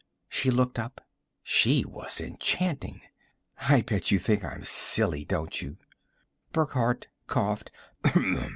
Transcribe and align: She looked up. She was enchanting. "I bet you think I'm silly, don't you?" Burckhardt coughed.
She 0.29 0.49
looked 0.49 0.79
up. 0.79 1.01
She 1.43 1.85
was 1.85 2.19
enchanting. 2.19 3.01
"I 3.59 3.81
bet 3.83 4.09
you 4.09 4.17
think 4.17 4.43
I'm 4.43 4.63
silly, 4.63 5.25
don't 5.25 5.61
you?" 5.61 5.77
Burckhardt 6.51 7.05
coughed. 7.27 7.69